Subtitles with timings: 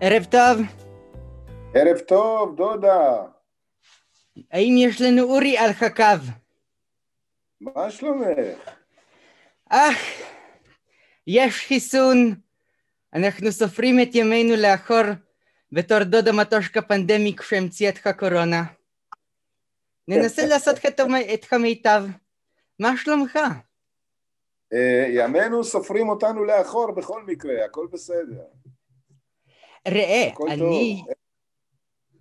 [0.00, 0.58] ערב טוב.
[1.74, 3.22] ערב טוב, דודה.
[4.50, 6.32] האם יש לנו אורי על הקו?
[7.60, 8.70] מה שלומך?
[9.70, 9.98] אך,
[11.26, 12.34] יש חיסון.
[13.14, 15.04] אנחנו סופרים את ימינו לאחור
[15.72, 18.62] בתור דודה מטושקה פנדמיק שהמציאה את הקורונה.
[20.08, 20.76] ננסה לעשות
[21.34, 22.04] את המיטב.
[22.78, 23.38] מה שלומך?
[24.72, 28.44] אה, ימינו סופרים אותנו לאחור בכל מקרה, הכל בסדר.
[29.86, 31.14] ראה, אני טוב.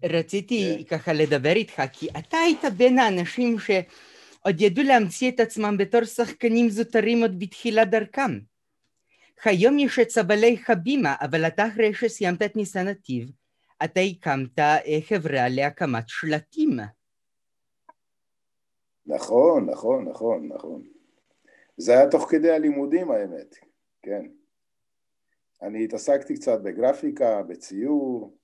[0.04, 0.98] רציתי כן.
[0.98, 6.70] ככה לדבר איתך, כי אתה היית בין האנשים שעוד ידעו להמציא את עצמם בתור שחקנים
[6.70, 8.40] זוטרים עוד בתחילת דרכם.
[9.44, 13.32] כיום יש את סבלי חבימה, אבל אתה אחרי שסיימת את ניסן נתיב,
[13.84, 16.78] אתה הקמת אה, חברה להקמת שלטים.
[19.06, 20.84] נכון, נכון, נכון, נכון.
[21.78, 23.56] זה היה תוך כדי הלימודים האמת,
[24.02, 24.26] כן.
[25.66, 28.38] אני התעסקתי קצת בגרפיקה, בציור,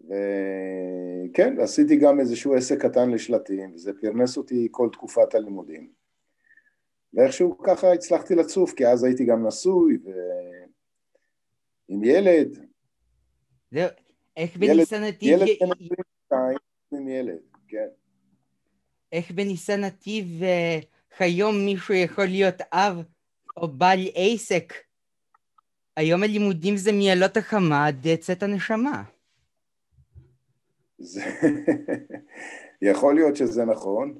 [0.00, 5.92] וכן, עשיתי גם איזשהו עסק קטן לשלטים, וזה פרנס אותי כל תקופת הלימודים.
[7.14, 9.98] ואיכשהו ככה הצלחתי לצוף, כי אז הייתי גם נשוי,
[11.88, 12.58] ועם ילד,
[13.70, 13.88] זהו,
[14.36, 16.56] איך ילד- בניסן נתיב, ילד בן 22
[16.92, 17.88] עם ילד, כן.
[19.12, 20.26] איך בניסן נתיב
[21.18, 23.02] כיום מישהו יכול להיות אב
[23.56, 24.72] או בעל עסק?
[25.98, 29.02] היום הלימודים זה מעלות החמה עד צאת הנשמה.
[30.98, 31.24] זה...
[32.82, 34.18] יכול להיות שזה נכון,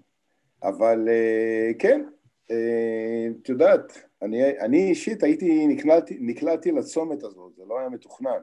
[0.63, 2.05] אבל אה, כן,
[2.51, 8.43] אה, את יודעת, אני, אני אישית הייתי, נקלעתי, נקלעתי לצומת הזאת, זה לא היה מתוכנן.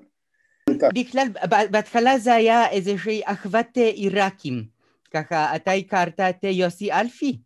[0.94, 1.28] בכלל,
[1.72, 4.64] בהתחלה זה היה איזושהי אחוות אה, עיראקים.
[5.12, 7.40] ככה, אתה הכרת את יוסי אלפי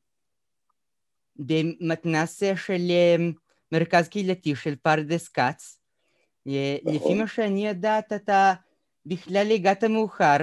[1.36, 2.82] במתנ"ס של
[3.72, 5.79] מרכז קהילתי של פרדס כץ.
[6.84, 6.96] נכון.
[6.96, 8.54] לפי מה שאני יודעת, אתה
[9.06, 10.38] בכלל הגעת מאוחר,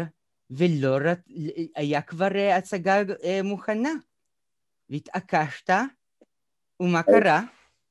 [0.51, 1.19] ולא רת...
[1.77, 3.93] היה כבר אה, הצגה אה, מוכנה.
[4.91, 5.71] והתעקשת,
[6.81, 7.43] ומה קרה?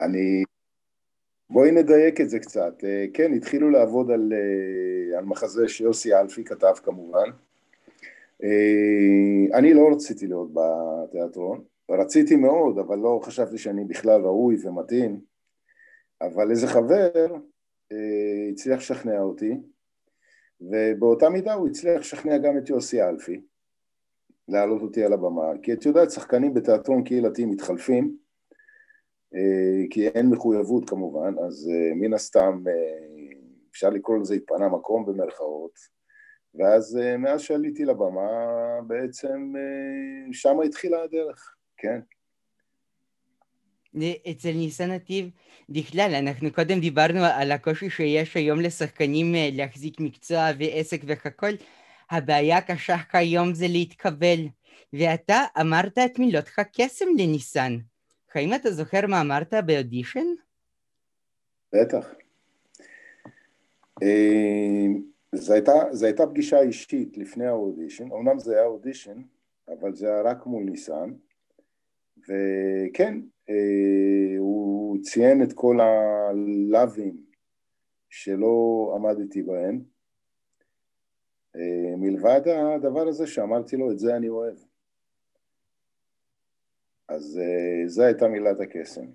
[0.01, 0.43] אני...
[1.49, 2.83] בואי נדייק את זה קצת.
[2.83, 4.33] אה, כן, התחילו לעבוד על,
[5.17, 7.29] על מחזה שיוסי אלפי כתב כמובן.
[9.53, 15.19] אני לא רציתי להיות בתיאטרון, רציתי מאוד, אבל לא חשבתי שאני בכלל ראוי ומתאים.
[16.21, 17.11] אבל איזה חבר
[18.51, 19.57] הצליח לשכנע אותי,
[20.61, 23.41] ובאותה מידה הוא הצליח לשכנע גם את יוסי אלפי
[24.47, 28.17] להעלות אותי על הבמה, כי את יודעת, שחקנים בתיאטרון קהילתי מתחלפים,
[29.35, 32.73] אה, כי אין מחויבות כמובן, אז אה, מן הסתם אה,
[33.71, 35.79] אפשר לקרוא לזה התפנה מקום במרכאות,
[36.55, 38.29] ואז אה, מאז שעליתי לבמה
[38.87, 41.99] בעצם אה, שם התחילה הדרך, כן.
[44.31, 45.29] אצל ניסן נתיב,
[45.69, 51.51] בכלל, אנחנו קודם דיברנו על הקושי שיש היום לשחקנים אה, להחזיק מקצוע ועסק והכל.
[52.11, 54.39] הבעיה הקשה כיום זה להתקבל.
[54.93, 57.77] ואתה אמרת את מילות הקסם לניסן.
[58.35, 60.25] האם אתה זוכר מה אמרת באודישן?
[61.73, 62.13] בטח.
[64.03, 64.85] אה,
[65.31, 65.71] זו הייתה,
[66.03, 69.21] הייתה פגישה אישית לפני האודישן, אמנם זה היה אודישן,
[69.67, 71.13] אבל זה היה רק מול ניסן,
[72.27, 73.19] וכן,
[73.49, 73.55] אה,
[74.37, 77.17] הוא ציין את כל הלאווים
[78.09, 79.81] שלא עמדתי בהם,
[81.55, 81.61] אה,
[81.97, 82.41] מלבד
[82.75, 84.55] הדבר הזה שאמרתי לו, את זה אני אוהב.
[87.07, 89.05] אז אה, זו הייתה מילת הקסם.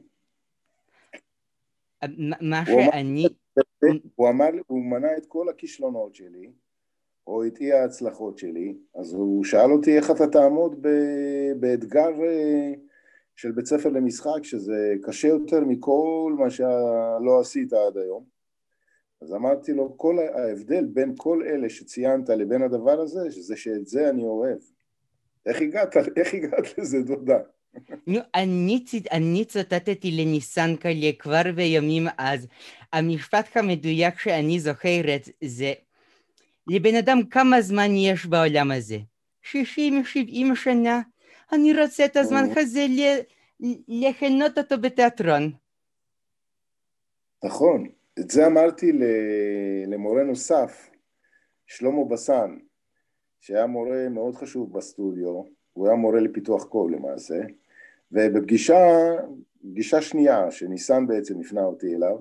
[2.19, 3.27] מה- מה הוא אמר- שאני...
[4.15, 6.51] הוא אמר לי, הוא מנה את כל הכישלונות שלי,
[7.27, 10.87] או את אי ההצלחות שלי, אז הוא שאל אותי איך אתה תעמוד
[11.61, 12.11] באתגר
[13.41, 18.25] של בית ספר למשחק, שזה קשה יותר מכל מה שלא עשית עד היום.
[19.23, 24.11] אז אמרתי לו, כל ההבדל בין כל אלה שציינת לבין הדבר הזה, זה שאת זה
[24.11, 24.59] אני אוהב.
[25.47, 27.39] איך הגעת, איך הגעת לזה, דודה?
[28.07, 32.47] נו, אני, אני ציטטתי לניסן קליה כבר בימים אז.
[32.93, 35.73] המשפט המדויק שאני זוכרת זה,
[36.67, 38.99] לבן אדם כמה זמן יש בעולם הזה?
[39.45, 39.55] 60-70
[40.55, 41.01] שנה?
[41.53, 42.45] אני רוצה את הזמן.
[42.57, 42.87] הזה
[43.89, 45.53] לכנות אותו בתיאטרון.
[47.45, 47.89] נכון,
[48.19, 48.93] את זה אמרתי
[49.87, 50.91] למורה נוסף,
[51.67, 52.59] שלמה בסן,
[53.41, 55.43] שהיה מורה מאוד חשוב בסטודיו,
[55.73, 57.41] הוא היה מורה לפיתוח קול למעשה,
[58.13, 58.77] ובפגישה,
[59.63, 62.19] פגישה שנייה שניסן בעצם הפנה אותי אליו,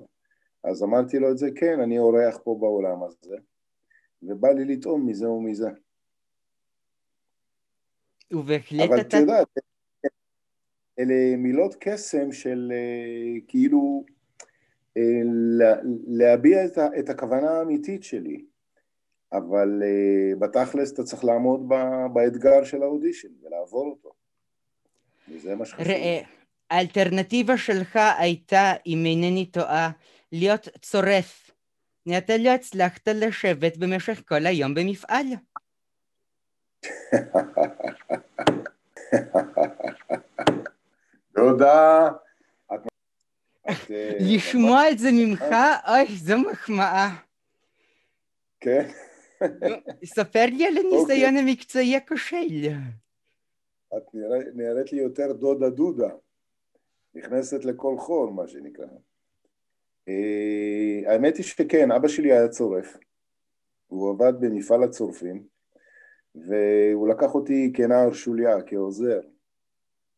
[0.64, 3.36] אז אמרתי לו את זה, כן, אני אורח פה בעולם הזה,
[4.22, 5.68] ובא לי לטעום מזה ומזה.
[8.32, 9.16] ובהחלט אבל את אתה...
[9.16, 9.48] יודעת,
[10.98, 14.04] אלה מילות קסם של אה, כאילו,
[16.06, 18.44] להביע את, את הכוונה האמיתית שלי,
[19.32, 19.82] אבל
[20.38, 21.68] בתכלס אתה צריך לעמוד
[22.12, 24.12] באתגר של האודישן ולעבור אותו.
[25.28, 25.86] וזה מה שחשוב.
[25.86, 26.20] ראה,
[26.70, 29.90] האלטרנטיבה שלך הייתה, אם אינני טועה,
[30.32, 31.50] להיות צורף.
[32.18, 35.26] אתה לא הצלחת לשבת במשך כל היום במפעל.
[41.34, 42.08] תודה.
[42.70, 42.76] אה,
[44.34, 45.44] לשמוע את זה ממך,
[45.88, 47.08] אוי, זו מחמאה.
[48.60, 48.88] כן.
[50.04, 51.38] ספר לי על הניסיון אוקיי.
[51.38, 52.68] המקצועי הכושל.
[53.96, 54.14] את
[54.54, 56.08] נראית לי יותר דודה דודה.
[57.14, 58.86] נכנסת לכל חור, מה שנקרא.
[60.08, 62.96] אה, האמת היא שכן, אבא שלי היה צורף.
[63.86, 65.46] הוא עבד במפעל הצורפים,
[66.34, 69.20] והוא לקח אותי כנער שוליה, כעוזר,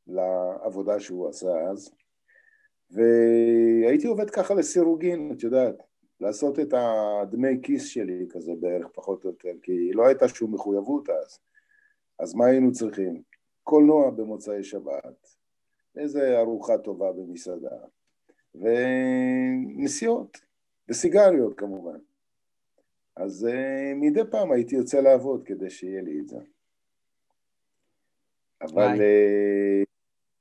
[0.07, 1.91] לעבודה שהוא עשה אז.
[2.91, 5.83] והייתי עובד ככה לסירוגין, את יודעת,
[6.21, 11.11] לעשות את הדמי כיס שלי כזה בערך, פחות או יותר, כי לא הייתה שום מחויבות
[11.11, 11.39] אז.
[12.19, 13.23] אז מה היינו צריכים?
[13.63, 15.37] קולנוע במוצאי שבת,
[15.97, 17.77] איזה ארוחה טובה במסעדה,
[18.55, 20.41] ונסיעות,
[20.89, 21.99] וסיגריות כמובן.
[23.17, 26.39] אז uh, מדי פעם הייתי יוצא לעבוד כדי שיהיה לי את זה.
[28.63, 29.85] אבל uh,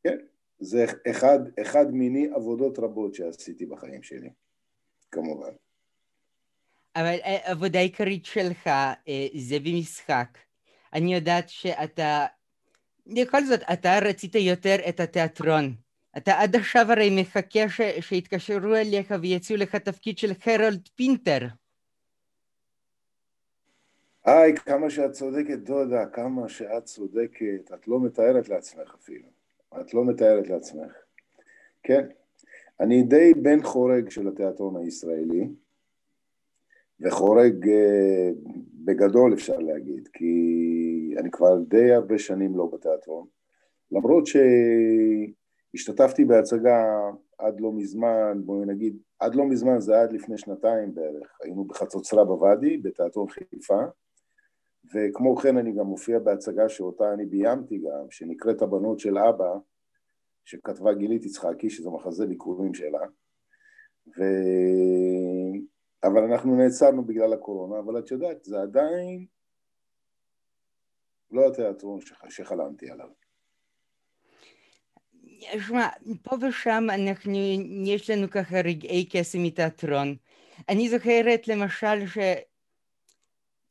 [0.04, 0.18] כן,
[0.60, 4.30] זה אחד, אחד מיני עבודות רבות שעשיתי בחיים שלי,
[5.12, 5.52] כמובן.
[6.96, 8.70] אבל עבודה עיקרית שלך
[9.36, 10.38] זה במשחק.
[10.94, 12.26] אני יודעת שאתה
[13.08, 15.76] בכל זאת, אתה רצית יותר את התיאטרון.
[16.18, 17.82] אתה עד עכשיו הרי מחכה ש...
[18.02, 21.48] שיתקשרו אליך ויציעו לך תפקיד של הרולד פינטר.
[24.32, 27.72] היי, כמה שאת צודקת, דודה, כמה שאת צודקת.
[27.74, 29.28] את לא מתארת לעצמך אפילו.
[29.82, 30.94] את לא מתארת לעצמך.
[31.84, 32.08] כן,
[32.80, 35.50] אני די בן חורג של התיאטרון הישראלי.
[37.02, 38.30] וחורג אה,
[38.74, 43.28] בגדול אפשר להגיד, כי אני כבר די הרבה שנים לא בתיאטרון,
[43.92, 44.24] למרות
[45.74, 47.00] שהשתתפתי בהצגה
[47.38, 52.26] עד לא מזמן, בואי נגיד, עד לא מזמן זה עד לפני שנתיים בערך, היינו בחצוצרה
[52.26, 53.82] בוואדי, בתיאטרון חיפה,
[54.86, 59.54] וכמו כן אני גם מופיע בהצגה שאותה אני ביימתי גם, שנקראת הבנות של אבא,
[60.46, 63.06] שכתבה גילית יצחקי, שזה מחזה ביקורים שלה,
[64.08, 64.22] ו...
[66.04, 69.26] אבל אנחנו נעצרנו בגלל הקורונה, אבל את יודעת, זה עדיין
[71.32, 72.00] לא התיאטרון
[72.30, 73.08] שחלמתי עליו.
[75.60, 75.88] שמע,
[76.24, 77.32] פה ושם אנחנו,
[77.86, 80.16] יש לנו ככה רגעי קסם מתיאטרון.
[80.70, 82.18] אני זוכרת למשל ש...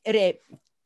[0.08, 0.30] ראה,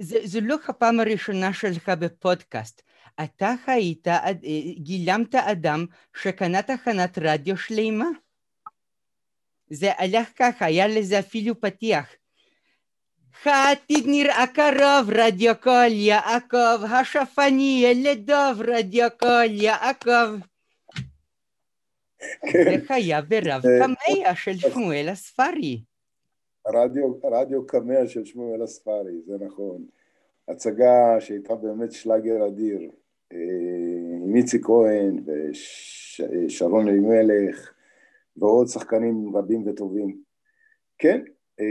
[0.03, 2.83] זו לא הפעם הראשונה שלך בפודקאסט.
[3.25, 4.33] אתה היית, אה,
[4.79, 5.87] גילמת אדם
[6.23, 8.09] שקנה תחנת רדיו שלמה.
[9.71, 12.07] זה הלך ככה, היה לזה אפילו פתיח.
[13.45, 20.37] העתיד נראה קרוב, רדיו קול יעקב, השפני לדוב, רדיו קול יעקב.
[22.53, 25.83] זה היה ברב קמע של שמואל הספרי.
[27.25, 29.85] רדיו קמע של שמואל הספרי, זה נכון.
[30.49, 32.91] הצגה שהייתה באמת שלאגר אדיר,
[34.25, 37.73] עם איציק כהן ושרון אלימלך,
[38.37, 40.19] ועוד שחקנים רבים וטובים.
[40.99, 41.21] כן,
[41.61, 41.67] אה,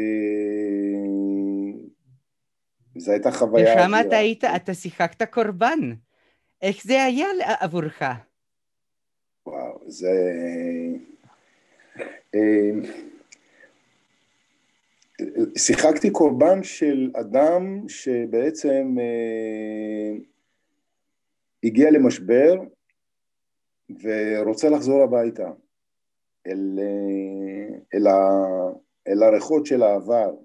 [2.98, 3.76] זו הייתה חוויה...
[3.76, 5.80] ושם אתה היית, אתה שיחקת קורבן.
[6.62, 7.28] איך זה היה
[7.60, 8.02] עבורך?
[9.46, 10.12] וואו, זה...
[15.58, 20.18] שיחקתי קורבן של אדם שבעצם אה,
[21.64, 22.62] הגיע למשבר
[24.04, 25.52] ורוצה לחזור הביתה.
[26.48, 28.08] אל, אה, אל,
[29.08, 30.36] אל הריחות של העבר,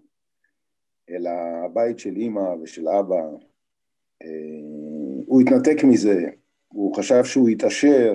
[1.10, 3.22] אל הבית של אימא ושל אבא.
[4.22, 4.28] אה,
[5.26, 6.30] הוא התנתק מזה,
[6.68, 8.14] הוא חשב שהוא יתעשר,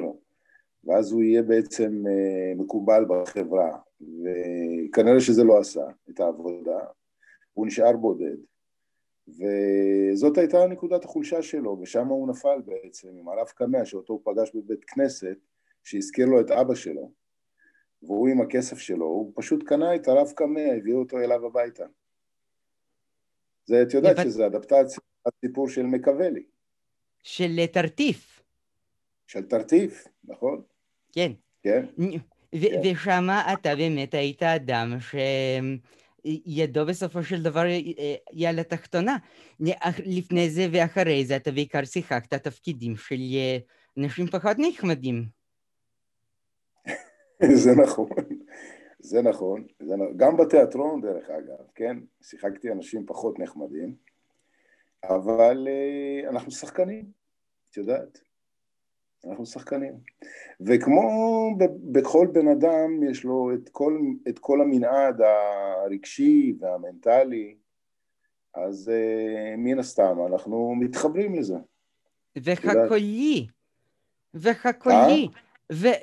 [0.83, 3.77] ואז הוא יהיה בעצם אה, מקובל בחברה,
[4.23, 6.79] וכנראה שזה לא עשה את העבודה,
[7.53, 8.37] הוא נשאר בודד.
[9.27, 14.55] וזאת הייתה נקודת החולשה שלו, ושם הוא נפל בעצם עם הרב קמע שאותו הוא פגש
[14.55, 15.37] בבית כנסת,
[15.83, 17.11] שהזכיר לו את אבא שלו.
[18.03, 21.85] והוא עם הכסף שלו, הוא פשוט קנה את הרב קמע, הביא אותו אליו הביתה.
[23.65, 26.43] זה, את יודעת שזה אדפטציה הסיפור של מקוולי.
[27.23, 28.43] של תרטיף.
[29.27, 30.61] של תרטיף, נכון?
[31.11, 31.31] כן.
[31.61, 31.85] כן.
[32.61, 32.81] כן.
[32.83, 34.97] ושם אתה באמת היית אדם
[36.25, 37.63] שידו בסופו של דבר
[38.31, 39.17] היא על התחתונה.
[40.05, 43.15] לפני זה ואחרי זה אתה בעיקר שיחקת תפקידים של
[43.97, 45.25] אנשים פחות נחמדים.
[47.63, 48.09] זה נכון.
[48.99, 51.97] זה נכון, זה נכון, גם בתיאטרון דרך אגב, כן?
[52.21, 53.95] שיחקתי אנשים פחות נחמדים,
[55.03, 57.05] אבל uh, אנחנו שחקנים,
[57.71, 58.19] את יודעת,
[59.29, 59.93] אנחנו שחקנים.
[60.61, 61.09] וכמו
[61.91, 63.99] בכל בן אדם, יש לו את כל,
[64.29, 67.55] את כל המנעד הרגשי והמנטלי,
[68.55, 71.55] אז uh, מן הסתם אנחנו מתחברים לזה.
[72.35, 73.47] והקולי,
[74.33, 75.27] והקולי,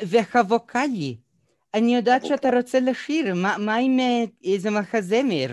[0.06, 1.16] והווקאלי.
[1.74, 5.46] אני יודעת שאתה רוצה לשיר, מה, מה עם אה, איזה מחזמר?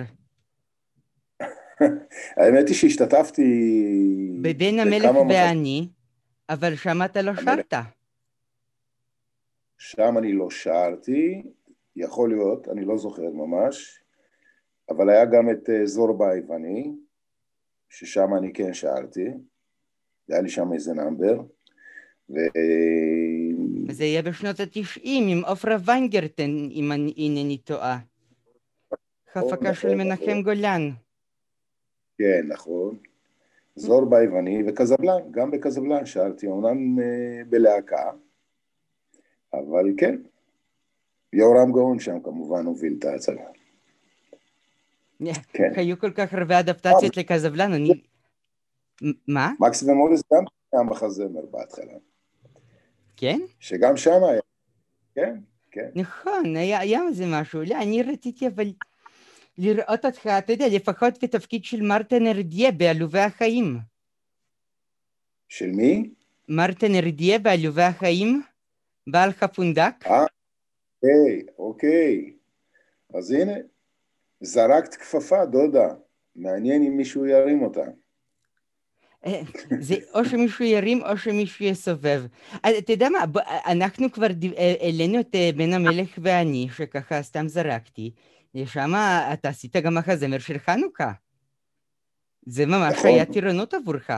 [2.37, 3.43] האמת היא שהשתתפתי...
[4.41, 5.87] בבין המלך ואני,
[6.49, 7.73] אבל שם אתה לא שרת.
[9.77, 11.43] שם אני לא שרתי,
[11.95, 14.03] יכול להיות, אני לא זוכר ממש,
[14.89, 16.91] אבל היה גם את אה, זורבה היווני,
[17.89, 19.27] ששם אני כן שרתי,
[20.29, 21.39] היה לי שם איזה נאמבר.
[22.29, 22.35] ו...
[23.91, 27.99] זה יהיה בשנות התשעים עם עופרה ויינגרטן, אם אני אינני טועה.
[29.35, 30.89] הפקה של מנחם גולן.
[32.17, 32.97] כן, נכון.
[33.77, 38.11] זור ביווני וקזבלן, גם בקזבלן שרתי, אומנם אה, בלהקה,
[39.53, 40.15] אבל כן,
[41.33, 43.43] יהורם גאון שם כמובן הוביל את ההצגה.
[45.53, 45.71] כן.
[45.75, 48.01] היו כל כך הרבה אדפטציות לקזבלן, אני...
[49.27, 49.51] מה?
[49.59, 50.43] מקס ומוריס גם
[50.73, 51.93] היה מחזמר בהתחלה.
[53.17, 53.39] כן?
[53.59, 54.41] שגם שם היה,
[55.15, 55.39] כן,
[55.71, 55.89] כן.
[55.95, 58.67] נכון, היה, היה איזה משהו, לא, אני רציתי אבל
[59.57, 63.77] לראות אותך, אתה יודע, לפחות בתפקיד של מרטין ארדיה בעלובי החיים.
[65.49, 66.09] של מי?
[66.49, 68.41] מרטין ארדיה בעלובי החיים,
[69.07, 69.93] בעל חפונדק.
[70.05, 70.25] אה,
[71.03, 72.33] אוקיי, אוקיי.
[73.13, 73.53] אז הנה,
[74.41, 75.87] זרקת כפפה, דודה.
[76.35, 77.81] מעניין אם מישהו ירים אותה.
[79.79, 82.23] זה או שמישהו ירים או שמישהו יסובב.
[82.79, 88.11] אתה יודע מה, אנחנו כבר העלינו את אה, בן המלך ואני, שככה סתם זרקתי,
[88.65, 88.91] שם
[89.33, 91.11] אתה עשית גם מחזמר של חנוכה.
[92.45, 93.09] זה ממש נכון.
[93.09, 94.09] היה טירונות עבורך.
[94.09, 94.17] אה,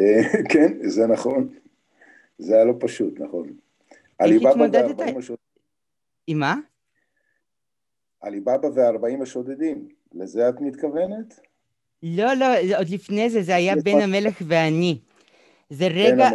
[0.52, 1.54] כן, זה נכון.
[2.38, 3.56] זה היה לא פשוט, נכון.
[4.18, 5.44] עליבאבא וארבעים השודדים.
[6.26, 6.56] עם מה?
[8.20, 9.88] עליבאבא וארבעים השודדים.
[10.14, 11.40] לזה את מתכוונת?
[12.02, 12.46] לא, לא,
[12.78, 14.98] עוד לפני זה, זה היה בן המלך ואני.
[15.70, 16.30] זה רגע...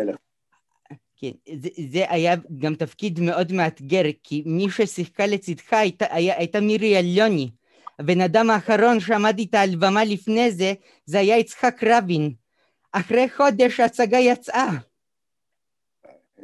[1.22, 6.60] כן, זה, זה היה גם תפקיד מאוד מאתגר, כי מי ששיחקה לצדך הייתה, היה, הייתה
[6.60, 7.50] מירי אלוני.
[8.00, 10.74] הבן אדם האחרון שעמד איתה על במה לפני זה,
[11.06, 12.34] זה היה יצחק רבין.
[12.92, 14.70] אחרי חודש ההצגה יצאה.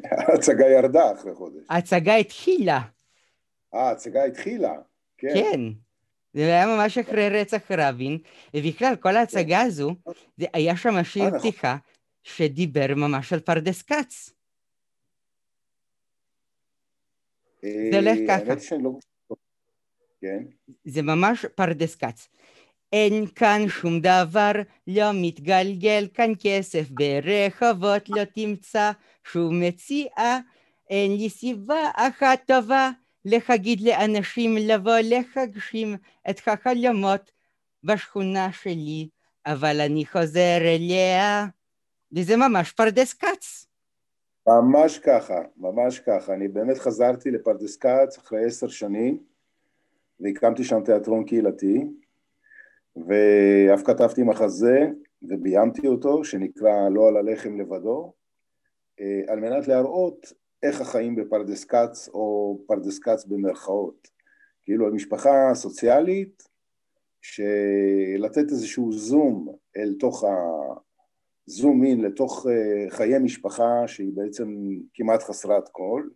[0.28, 1.64] ההצגה ירדה אחרי חודש.
[1.70, 2.82] ההצגה התחילה.
[3.74, 4.74] אה, ההצגה התחילה,
[5.18, 5.34] כן.
[5.34, 5.62] כן.
[6.34, 8.18] זה היה ממש אחרי רצח רבין,
[8.54, 9.96] ובכלל כל ההצגה הזו,
[10.38, 11.40] זה היה שם שיר אה, נכון.
[11.40, 11.78] פתיחה
[12.24, 14.30] שדיבר ממש על פרדס כץ.
[14.30, 14.36] אה,
[17.92, 18.76] זה הולך ככה.
[18.82, 18.92] לא
[20.22, 20.44] כן.
[20.86, 22.28] זה ממש פרדס כץ.
[22.94, 24.52] אין כאן שום דבר,
[24.88, 28.92] לא מתגלגל כאן כסף ברחובות, לא תמצא
[29.32, 30.40] שום מציאה,
[30.90, 32.90] אין לי סיבה אחת טובה
[33.26, 35.96] להגיד לאנשים לבוא להגשים
[36.30, 37.32] את החלומות
[37.84, 39.08] בשכונה שלי,
[39.46, 41.46] אבל אני חוזר אליה,
[42.12, 43.66] וזה ממש פרדס כץ.
[44.48, 46.34] ממש ככה, ממש ככה.
[46.34, 49.24] אני באמת חזרתי לפרדס כץ אחרי עשר שנים,
[50.20, 51.88] והקמתי שם תיאטרון קהילתי,
[52.96, 54.88] ואף כתבתי מחזה
[55.22, 58.14] וביימתי אותו, שנקרא לא על הלחם לבדו,
[59.00, 60.34] אה, על מנת להראות
[60.64, 64.08] איך החיים בפרדס כץ, או פרדס כץ במרכאות.
[64.64, 66.44] כאילו, על משפחה סוציאלית,
[67.22, 70.26] שלתת איזשהו זום אל תוך.
[71.46, 74.56] זום אין לתוך אה, חיי משפחה שהיא בעצם
[74.94, 76.08] כמעט חסרת כל,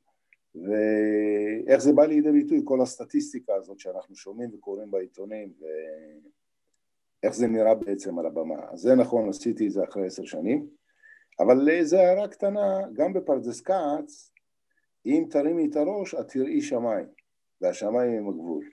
[0.56, 5.54] ואיך זה בא לידי ביטוי, כל הסטטיסטיקה הזאת שאנחנו שומעים וקוראים בעיתונים,
[7.24, 8.72] ואיך זה נראה בעצם על הבמה.
[8.72, 10.68] אז זה נכון, עשיתי את זה אחרי עשר שנים,
[11.40, 14.32] אבל איזה הערה קטנה, גם בפרדס כץ,
[15.06, 17.06] אם תרימי את הראש, את תראי שמיים,
[17.62, 18.70] והשמיים הם הגבול.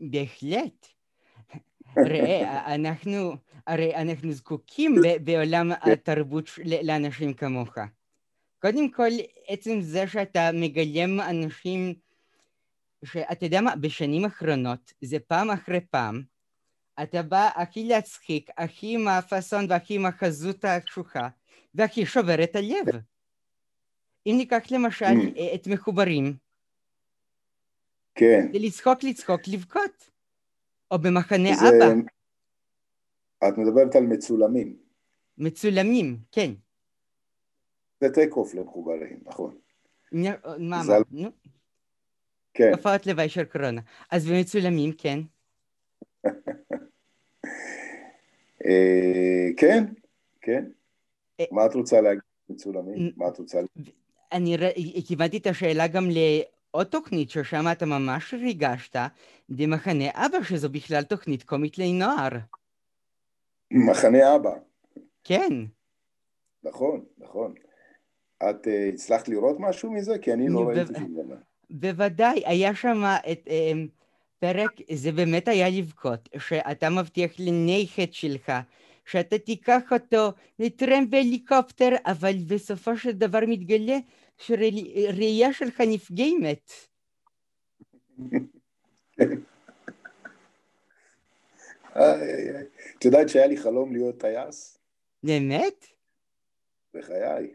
[0.00, 0.86] בהחלט.
[1.96, 4.94] ראה, אנחנו, הרי אנחנו זקוקים
[5.24, 6.50] בעולם התרבות
[6.82, 7.78] לאנשים כמוך.
[8.62, 9.10] קודם כל,
[9.48, 11.94] עצם זה שאתה מגלם אנשים,
[13.04, 16.22] שאתה יודע מה, בשנים האחרונות, זה פעם אחרי פעם,
[17.02, 21.28] אתה בא הכי להצחיק, הכי עם הפאסון והכי עם החזות הקשוחה,
[21.74, 23.02] והכי שובר את הלב.
[24.26, 25.54] אם ניקח למשל mm.
[25.54, 26.36] את מחוברים,
[28.14, 28.48] כן.
[28.52, 30.11] זה לצחוק, לצחוק, לבכות.
[30.92, 31.66] או במחנה זה...
[31.68, 31.94] אבא.
[33.48, 34.76] את מדברת על מצולמים.
[35.38, 36.52] מצולמים, כן.
[38.00, 39.54] זה טייק אוף למחוברים, נכון.
[40.58, 40.92] מה, זה-?
[41.10, 41.28] נו,
[42.54, 42.72] כן.
[42.76, 43.80] תופעות לוואי של קורונה.
[44.10, 45.20] אז במצולמים, כן.
[48.66, 49.84] אה, כן,
[50.40, 50.64] כן.
[51.40, 52.22] אה, מה את רוצה להגיד?
[52.48, 53.12] מצולמים?
[53.16, 53.92] מה את רוצה להגיד?
[54.32, 54.56] אני
[55.06, 56.08] כיוונתי את השאלה גם
[56.74, 58.96] לעוד תוכנית ששם אתה ממש ריגשת,
[59.48, 62.30] במחנה אבא, שזו בכלל תוכנית קומית לנוער.
[63.70, 64.50] מחנה אבא,
[65.24, 65.64] כן.
[66.64, 67.54] נכון, נכון.
[68.50, 70.18] את אה, הצלחת לראות משהו מזה?
[70.18, 71.36] כי אני לא ראיתי שום דבר.
[71.70, 73.02] בוודאי, היה שם
[73.32, 73.86] את אמ,
[74.38, 78.52] פרק, זה באמת היה לבכות, שאתה מבטיח לנכד שלך,
[79.06, 83.98] שאתה תיקח אותו לטרם בהליקופטר, אבל בסופו של דבר מתגלה
[84.38, 86.70] שראייה שלך נפגמת.
[92.98, 94.78] את יודעת שהיה לי חלום להיות טייס?
[95.22, 95.86] באמת?
[96.94, 97.54] בחיי.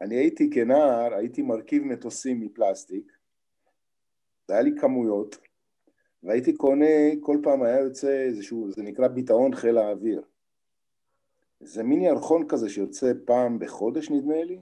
[0.00, 3.12] אני הייתי כנער, הייתי מרכיב מטוסים מפלסטיק,
[4.48, 5.36] זה היה לי כמויות,
[6.22, 6.86] והייתי קונה,
[7.20, 10.22] כל פעם היה יוצא איזשהו, זה נקרא ביטאון חיל האוויר.
[11.60, 14.58] זה מין ירחון כזה שיוצא פעם בחודש נדמה לי,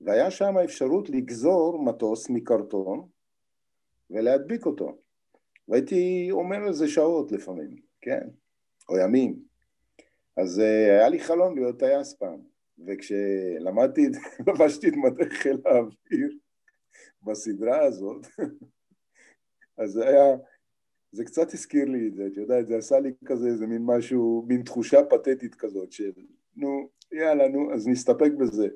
[0.00, 3.08] והיה שם אפשרות לגזור מטוס מקרטון
[4.10, 4.98] ולהדביק אותו.
[5.68, 8.28] והייתי אומר על זה שעות לפעמים, כן,
[8.88, 9.42] או ימים.
[10.36, 12.40] אז uh, היה לי חלום להיות טייס פעם,
[12.86, 14.06] וכשלמדתי,
[14.46, 16.38] לבשתי את מדי חיל האוויר
[17.22, 18.26] בסדרה הזאת,
[19.78, 20.36] אז זה היה,
[21.12, 24.44] זה קצת הזכיר לי את זה, את יודעת, זה עשה לי כזה איזה מין משהו,
[24.48, 26.12] מין תחושה פתטית כזאת של
[26.56, 28.68] נו, יאללה, נו, אז נסתפק בזה.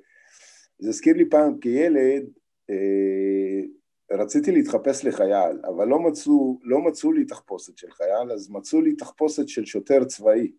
[0.78, 2.24] זה הזכיר לי פעם כילד,
[2.70, 3.60] אה,
[4.10, 8.94] רציתי להתחפש לחייל, אבל לא מצאו, לא מצאו לי תחפושת של חייל, אז מצאו לי
[8.94, 10.52] תחפושת של שוטר צבאי.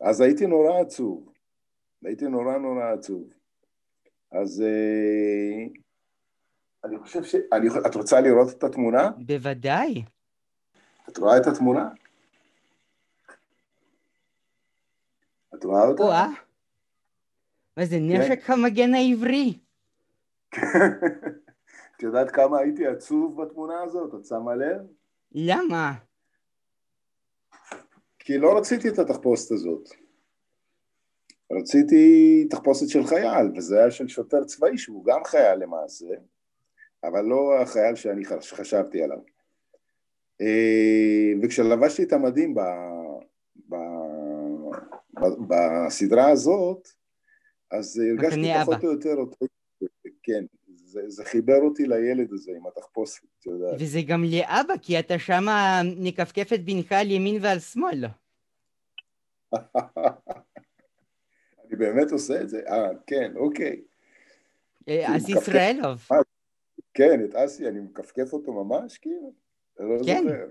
[0.00, 1.32] אז הייתי נורא עצוב,
[2.04, 3.28] הייתי נורא נורא עצוב.
[4.32, 5.66] אז אה,
[6.84, 7.34] אני חושב ש...
[7.52, 9.10] אני, את רוצה לראות את התמונה?
[9.26, 10.04] בוודאי.
[11.08, 11.88] את רואה את התמונה?
[15.54, 16.02] את רואה אותה?
[17.78, 19.58] מה זה נשק המגן העברי?
[21.96, 24.14] את יודעת כמה הייתי עצוב בתמונה הזאת?
[24.14, 24.80] את שמה לב?
[25.32, 25.92] למה?
[28.18, 29.88] כי לא רציתי את התחפושת הזאת.
[31.52, 36.06] רציתי תחפושת של חייל, וזה היה של שוטר צבאי שהוא גם חייל למעשה,
[37.04, 39.18] אבל לא החייל שאני חש- חשבתי עליו.
[40.40, 42.60] אה, וכשלבשתי את המדים ב,
[43.68, 43.74] ב,
[45.20, 46.97] ב, בסדרה הזאת,
[47.70, 48.86] אז הרגשתי פחות אבא.
[48.86, 49.46] או יותר אותו,
[50.22, 53.74] כן, זה, זה חיבר אותי לילד הזה עם התחפושת, את יודעת.
[53.80, 58.04] וזה גם לאבא, כי אתה שמה מכפכף את בנך על ימין ועל שמאל.
[61.64, 62.60] אני באמת עושה את זה?
[62.68, 63.80] אה, כן, אוקיי.
[64.88, 65.28] אה, אז.
[65.28, 66.08] ישראלוב.
[66.94, 69.32] כן, את אסי, אני מכפכף אותו ממש, כאילו?
[69.78, 70.22] לא כן.
[70.22, 70.46] זוכר.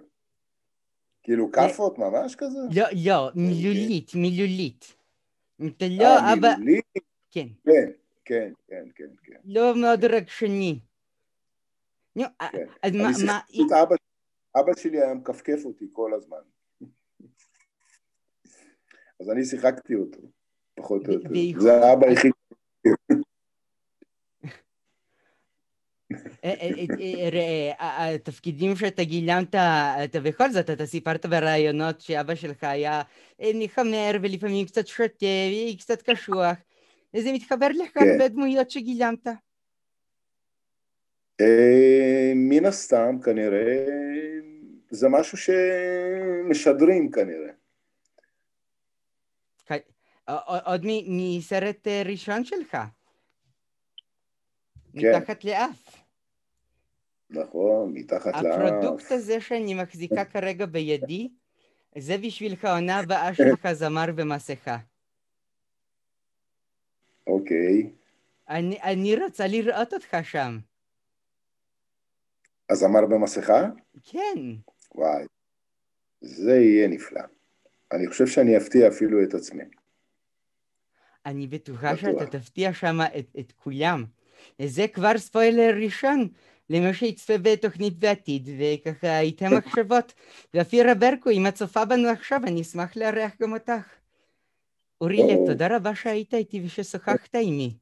[1.23, 2.59] כאילו כאפות ממש כזה?
[2.75, 4.96] לא, לא, מילולית, מילולית.
[5.65, 6.47] אתה לא אה, אבא...
[7.31, 7.47] כן.
[7.65, 7.91] כן,
[8.25, 9.37] כן, כן, כן, כן.
[9.45, 10.79] לא מאוד רגשני.
[12.15, 12.65] נו, כן.
[12.83, 13.39] אז מה,
[14.55, 16.37] אבא, שלי היה מכפכף אותי כל הזמן.
[19.21, 20.19] אז אני שיחקתי אותו,
[20.75, 21.29] פחות או יותר.
[21.59, 22.31] זה האבא היחיד.
[22.85, 23.17] אה, אה,
[26.11, 26.36] אה, ראה, ה-
[27.79, 29.55] התפקידים שאתה גילמת,
[30.03, 33.01] אתה בכל זאת, אתה סיפרת בראיונות שאבא שלך היה
[33.41, 35.25] אה, מחמר ולפעמים קצת שותה
[35.73, 36.57] וקצת קשוח.
[37.15, 38.17] זה מתחבר לך כן.
[38.19, 39.27] בדמויות שגילמת.
[41.41, 43.85] אה, מן הסתם, כנראה,
[44.89, 47.51] זה משהו שמשדרים כנראה.
[50.65, 52.77] עוד מסרט אה, ראשון שלך.
[54.99, 55.17] כן.
[55.17, 55.96] מתחת לאף.
[57.29, 58.45] נכון, מתחת לאף.
[58.45, 61.29] הפרודוקט הזה שאני מחזיקה כרגע בידי,
[61.97, 64.77] זה בשבילך העונה הבאה שלך זמר במסכה.
[67.27, 67.89] אוקיי.
[68.49, 70.57] אני, אני רוצה לראות אותך שם.
[72.69, 73.69] הזמר במסכה?
[74.03, 74.39] כן.
[74.95, 75.25] וואי,
[76.21, 77.21] זה יהיה נפלא.
[77.91, 79.63] אני חושב שאני אפתיע אפילו את עצמי.
[81.25, 82.01] אני בטוחה בטוח.
[82.01, 84.05] שאתה תפתיע שם את, את כולם.
[84.61, 86.27] זה כבר ספוילר ראשון
[86.69, 90.13] למי שיצפה בתוכנית בעתיד, וככה איתה מחשבות.
[90.53, 93.95] ואפירה ברקו, אם את צופה בנו עכשיו, אני אשמח לארח גם אותך.
[95.01, 95.45] אורילה, או.
[95.45, 97.77] תודה רבה שהיית איתי וששוחחת עימי.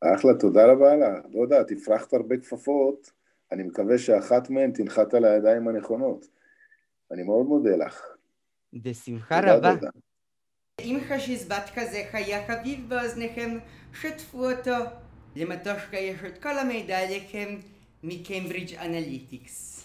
[0.00, 1.24] אחלה, תודה רבה לך.
[1.30, 3.10] לא יודע, תפרחת הרבה כפפות,
[3.52, 6.26] אני מקווה שאחת מהן תנחת על הידיים הנכונות.
[7.10, 8.06] אני מאוד מודה לך.
[8.72, 9.74] בשמחה רבה.
[9.74, 9.90] תודה.
[10.80, 13.58] אם חשיזבט כזה היה חביב באוזניכם,
[13.92, 14.74] שתפו אותו,
[15.38, 17.56] למטושקה יש את כל המידע עליכם
[18.02, 19.77] מקיימברידג' אנליטיקס.